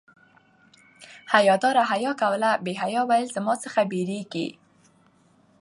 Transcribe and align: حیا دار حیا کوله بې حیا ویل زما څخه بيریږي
حیا 1.33 1.55
دار 1.63 1.77
حیا 1.91 2.11
کوله 2.21 2.49
بې 2.63 2.73
حیا 2.81 3.01
ویل 3.09 3.27
زما 3.35 3.53
څخه 3.63 3.81
بيریږي 3.91 4.47